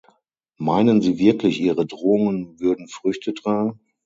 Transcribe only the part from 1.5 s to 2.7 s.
ihre Drohungen